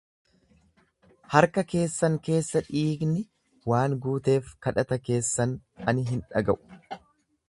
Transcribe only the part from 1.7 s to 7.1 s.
keessan keessa dhiigni waan guuteef, kadhata keessan ani hin dhaga'u.